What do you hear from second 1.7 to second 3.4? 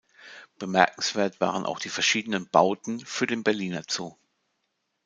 die verschiedenen Bauten für